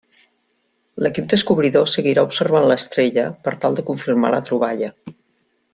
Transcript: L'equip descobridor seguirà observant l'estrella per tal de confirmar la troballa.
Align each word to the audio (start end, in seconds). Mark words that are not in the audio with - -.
L'equip 1.05 1.27
descobridor 1.33 1.85
seguirà 1.91 2.23
observant 2.29 2.67
l'estrella 2.71 3.29
per 3.49 3.57
tal 3.67 3.79
de 3.81 3.87
confirmar 3.91 4.33
la 4.37 4.45
troballa. 4.51 4.91